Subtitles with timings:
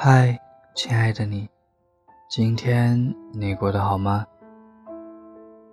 [0.00, 0.38] 嗨，
[0.76, 1.48] 亲爱的你，
[2.30, 4.24] 今天你过得好吗？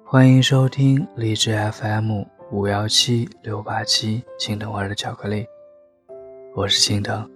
[0.04, 5.46] 欢迎收听荔枝 FM 五幺七六八七青藤味的巧克力，
[6.56, 7.30] 我是青藤。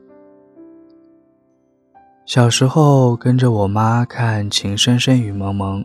[2.26, 5.84] 小时候跟着我妈看《情深深雨蒙蒙》，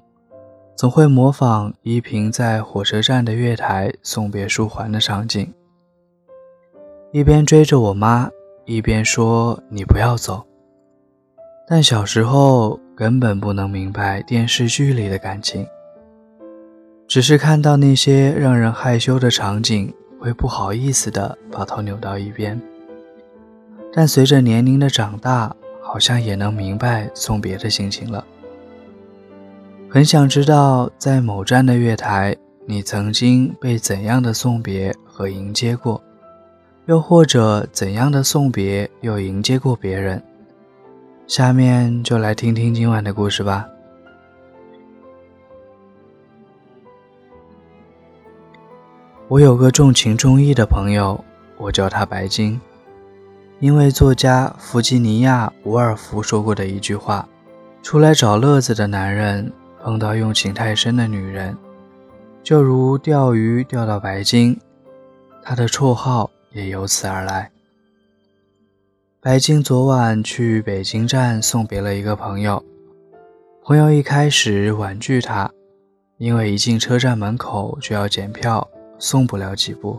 [0.74, 5.52] 总会模仿依萍在火车站的月台送别书桓的场景，
[7.12, 8.30] 一边追着我妈，
[8.64, 10.42] 一边说：“你不要走。”
[11.66, 15.66] 但小时候根本不能明白电视剧里的感情，
[17.08, 22.60] 只是看到那些让人害羞的场景，会不好意思的把头扭到一边。
[23.94, 28.22] 但随着年龄的长大，好像也能明白送别的心情了。
[29.88, 36.02] 很想知道，在某站的月台，你曾经被怎样的送别和迎接过，
[36.84, 40.22] 又或者怎样的送别又迎接过别人。
[41.26, 43.66] 下面就来听听今晚的故事吧。
[49.28, 51.24] 我有个重情重义的朋友，
[51.56, 52.60] 我叫他白金，
[53.58, 57.26] 因为作家弗吉尼亚·伍尔夫说过的一句话
[57.82, 59.50] ：“出来找乐子的男人
[59.82, 61.56] 碰到用情太深的女人，
[62.42, 64.60] 就如钓鱼钓到白金。”
[65.42, 67.50] 他的绰号也由此而来。
[69.24, 72.62] 白金昨晚去北京站送别了一个朋友，
[73.64, 75.50] 朋友一开始婉拒他，
[76.18, 78.68] 因为一进车站门口就要检票，
[78.98, 79.98] 送不了几步。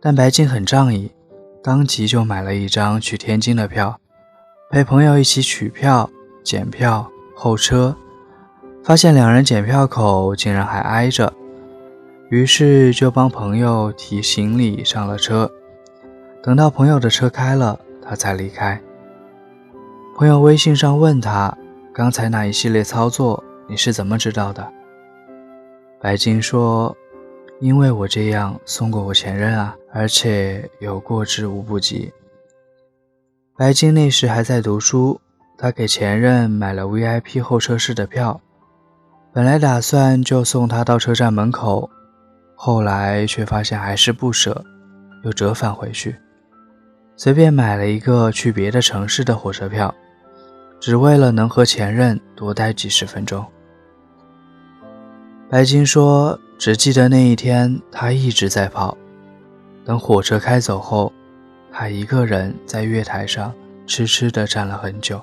[0.00, 1.12] 但白金很仗义，
[1.62, 4.00] 当即就买了一张去天津的票，
[4.70, 6.08] 陪朋友一起取票、
[6.42, 7.94] 检票、候车，
[8.82, 11.30] 发现两人检票口竟然还挨着，
[12.30, 15.50] 于是就帮朋友提行李上了车。
[16.42, 17.78] 等到朋友的车开了。
[18.08, 18.80] 他才离开。
[20.16, 21.54] 朋友微信上问他
[21.92, 24.66] ：“刚才那一系列操作你是怎么知道的？”
[26.00, 26.96] 白金说
[27.60, 32.10] ：“因为我这样送过我前任啊，而且有过之无不及。”
[33.58, 35.20] 白金那时还在读书，
[35.58, 38.40] 他给前任买了 VIP 候车室的票，
[39.32, 41.90] 本来打算就送他到车站门口，
[42.54, 44.64] 后来却发现还是不舍，
[45.24, 46.16] 又折返回去。
[47.18, 49.92] 随便买了一个去别的城市的火车票，
[50.78, 53.44] 只为了能和前任多待几十分钟。
[55.50, 58.96] 白金说：“只记得那一天，他一直在跑。
[59.84, 61.12] 等火车开走后，
[61.72, 63.52] 他一个人在月台上
[63.84, 65.20] 痴痴地站了很久。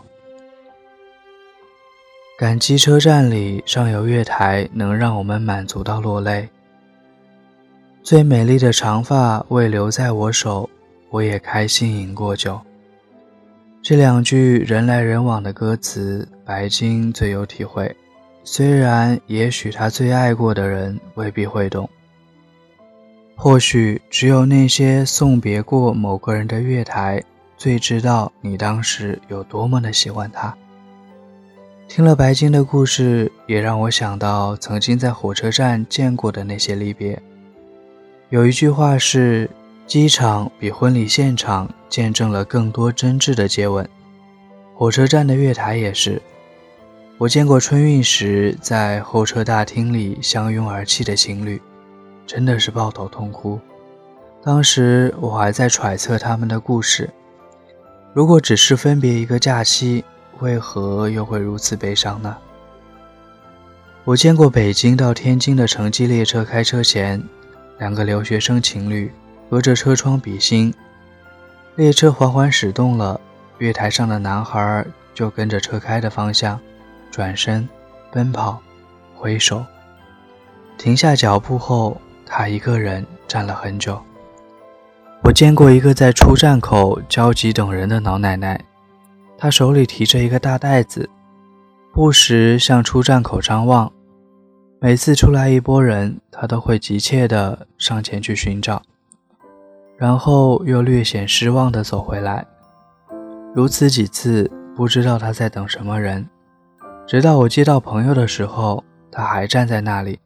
[2.37, 6.49] 感激车站里尚有月台，能让我们满足到落泪。
[8.03, 10.69] 最美丽的长发未留在我手。”
[11.15, 12.59] 我也开心饮过酒。
[13.81, 17.95] 这两句人来人往的歌词，白金最有体会。
[18.43, 21.89] 虽然也许他最爱过的人未必会懂，
[23.33, 27.23] 或许只有那些送别过某个人的月台，
[27.55, 30.53] 最知道你当时有多么的喜欢他。
[31.87, 37.17] 听了白金的故事，也让我想到曾经在火车站见过的那些离别。
[38.31, 39.49] 有一句话是。
[39.87, 43.87] 机场比婚礼现场见证了更多真挚的接吻，
[44.73, 46.19] 火车站的月台也是。
[47.19, 51.61] 我见过春运时在候车大厅里相拥而泣的情侣，
[52.25, 53.59] 真的是抱头痛哭。
[54.43, 57.07] 当时我还在揣测他们的故事：
[58.11, 60.03] 如果只是分别一个假期，
[60.39, 62.35] 为何又会如此悲伤呢？
[64.03, 67.23] 我见过北京到天津的城际列车开车前，
[67.77, 69.11] 两个留学生情侣。
[69.55, 70.73] 隔着车窗比心，
[71.75, 73.21] 列车缓缓驶动了，
[73.59, 76.59] 月台上的男孩就跟着车开的方向，
[77.09, 77.65] 转身，
[78.11, 78.59] 奔跑，
[79.15, 79.65] 挥手，
[80.77, 83.97] 停下脚步后，他一个人站了很久。
[85.23, 88.59] 我见过一个在出站口焦急等人的老奶奶，
[89.37, 91.09] 她手里提着一个大袋子，
[91.93, 93.89] 不时向出站口张望。
[94.81, 98.81] 每次出来一拨人，她都会急切地上前去寻找，
[99.97, 102.45] 然后又略显失望地走回来。
[103.53, 106.27] 如此几次，不知道她在等什么人。
[107.07, 110.19] 直到我接到朋友的时候，她还站在那里，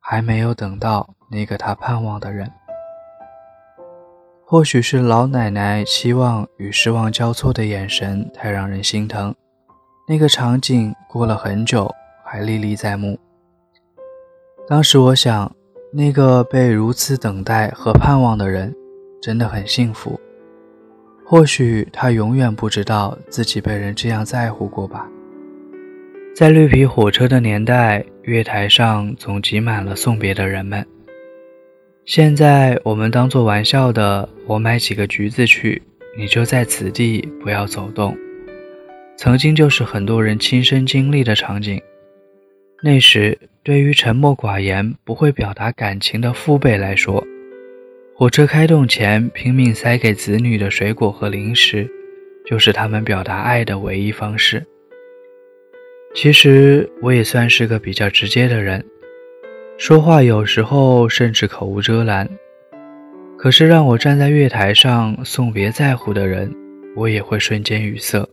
[0.00, 2.50] 还没有等到那个她盼望的人。
[4.44, 9.34] 或许是老奶奶期望与失望交错的眼神太让人心疼，
[10.08, 11.92] 那个场景过了很久
[12.24, 13.18] 还历历在目。
[14.68, 15.52] 当时我想，
[15.92, 18.74] 那个被如此等待和盼望的人
[19.26, 20.20] 真的很幸福。
[21.24, 25.04] 或许他永远不知道自己被人这样在乎过吧。
[26.32, 30.86] 在绿皮火车的年代，月台上总挤满了送别的人们。
[32.04, 35.82] 现在我们当做玩笑的，我买几个橘子去，
[36.16, 38.16] 你就在此地不要走动。
[39.16, 41.82] 曾经就是很多人亲身经历的场景。
[42.80, 47.26] 那时，对于沉默寡言、不会表达感情的父辈来说，
[48.18, 51.86] 火车开动前拼命塞给子女的水果和零食，
[52.46, 54.64] 就是他们表达爱的唯一方式。
[56.14, 58.82] 其实我也算是个比较直接的人。
[59.76, 62.26] 说话有时候甚至口无遮拦，
[63.36, 66.50] 可是让我站在月台上送别在乎的人，
[66.94, 68.26] 我也会瞬间语塞，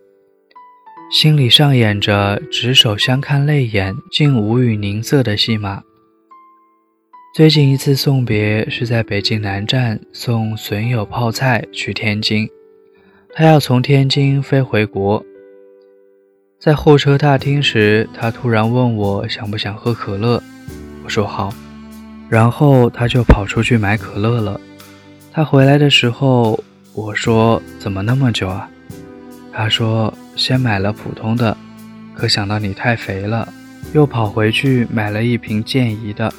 [1.12, 5.84] 心里上演着执手相看泪眼，竟无语凝涩的戏码。
[7.34, 12.48] 最近一次送别是在北京南站送损友泡菜去天津，
[13.34, 15.26] 他要从天津飞回国，
[16.60, 20.44] 在候车大厅时，他突然问我想不想喝可乐。
[21.04, 21.52] 我说好，
[22.30, 24.62] 然后他就跑出去买可乐了。
[25.32, 26.64] 他回来的时候，
[26.94, 28.70] 我说怎么那么久啊？
[29.52, 31.58] 他说先买了普通的，
[32.14, 33.52] 可想到你太肥了，
[33.92, 36.32] 又跑回去买了一瓶健怡的。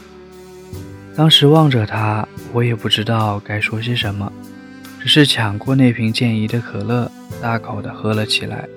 [1.16, 4.32] 当时望着他，我也不知道该说些什么，
[5.00, 8.68] 只是抢过那瓶健怡的可乐，大口的喝了起来，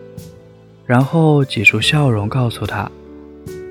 [0.86, 2.90] 然后挤出笑容告诉他：“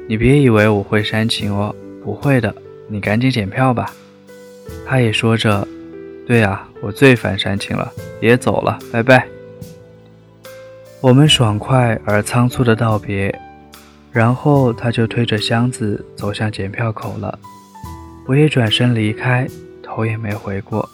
[0.09, 2.55] 你别以为我会煽情哦。”不会的，
[2.89, 3.93] 你赶紧检票吧。
[4.87, 5.67] 他也说着
[6.27, 9.27] ：“对啊，我最烦煽情了，别走了，拜拜。”
[11.01, 13.37] 我们爽快而仓促的道别，
[14.12, 17.39] 然后他就推着箱子走向检票口了。
[18.26, 19.46] 我也转身离开，
[19.82, 20.88] 头也没回过，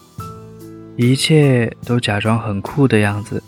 [0.96, 3.42] 一切都假装很酷的样子。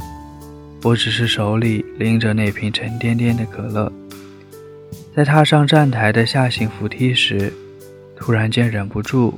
[0.82, 3.92] 我只是手里拎着那瓶沉甸甸的可乐。
[5.14, 7.52] 在踏上站台的下行扶梯时，
[8.16, 9.34] 突然间忍不住，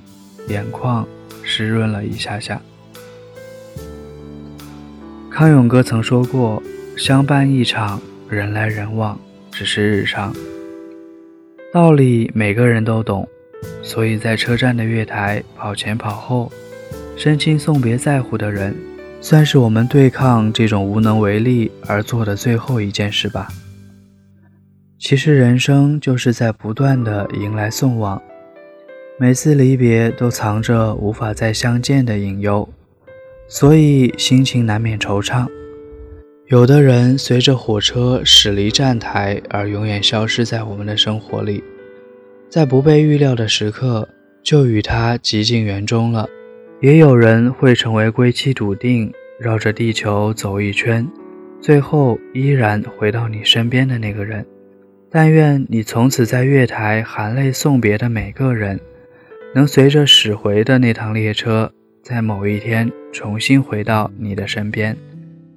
[0.49, 1.07] 眼眶
[1.43, 2.61] 湿润了一下下。
[5.29, 6.63] 康永哥曾说过
[6.97, 9.19] ：“相伴一场，人来人往，
[9.51, 10.33] 只是日常。”
[11.75, 13.29] 道理每个人都懂，
[13.83, 16.51] 所以在车站的月台跑前跑后，
[17.17, 18.75] 深情送别在乎的人，
[19.21, 23.49] 算是我们对抗这种无能为力而做的最后一件事吧。
[24.99, 28.21] 其实人生就是在不断的迎来送往，
[29.19, 32.69] 每次离别都藏着无法再相见的隐忧，
[33.47, 35.47] 所以心情难免惆怅。
[36.49, 41.63] 有的人随着火车驶离站台而永远消失在我们的生活里，
[42.49, 44.09] 在不被预料的时刻
[44.43, 46.27] 就与他极尽缘终了；
[46.81, 51.07] 也有人会成为归期笃定，绕着地球走一圈，
[51.61, 54.47] 最后依然回到你身边的那个人。
[55.11, 58.79] 但愿你从此在月台含泪送别的每个人，
[59.55, 61.73] 能随着驶回的那趟列车，
[62.03, 64.97] 在某一天重新回到你的身边，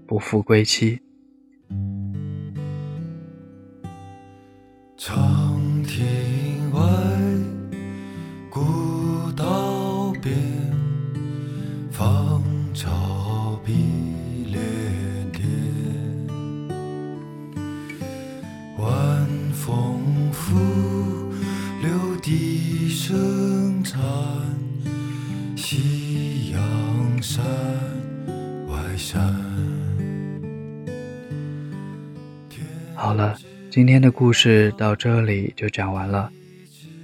[0.08, 1.00] 不负归期。
[12.00, 12.42] 芳
[12.74, 13.74] 草碧
[14.46, 14.62] 连
[15.34, 15.46] 天
[18.78, 20.56] 晚风拂
[21.82, 24.00] 柳笛声残
[25.58, 27.44] 夕阳山
[28.70, 29.22] 外山
[32.96, 33.38] 好了
[33.70, 36.32] 今天的故事到这里就讲完了。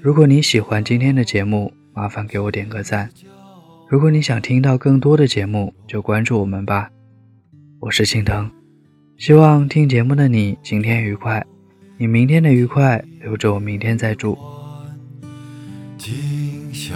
[0.02, 3.10] 如果你喜欢今天的节目麻烦给我点个赞。
[3.88, 6.89] 如果你想听到更多的节目，就关注我们吧。
[7.80, 8.50] 我是心疼，
[9.15, 11.46] 希望听节目的你今天愉快。
[11.98, 14.36] 你明天的愉快，留着我明天再祝。
[16.00, 16.96] 今宵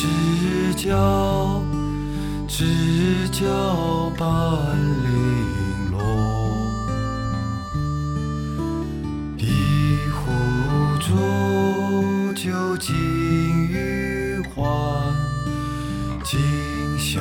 [0.00, 0.06] 知
[0.76, 1.62] 交，
[2.48, 4.26] 知交半
[5.04, 6.00] 零落。
[9.36, 9.44] 一
[10.08, 10.32] 壶
[11.00, 12.96] 浊酒尽
[13.68, 14.64] 余欢，
[16.24, 16.40] 今
[16.98, 17.20] 宵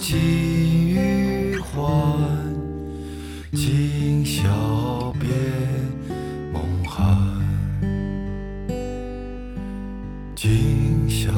[0.00, 0.18] 尽
[0.88, 1.78] 余欢
[3.52, 5.28] 今宵别
[6.54, 7.04] 梦寒
[10.34, 11.30] 今宵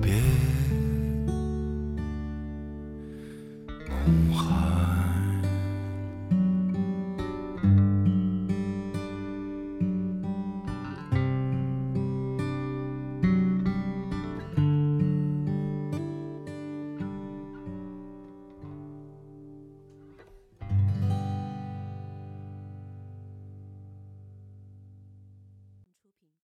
[0.00, 0.14] 别
[3.90, 4.71] 梦寒。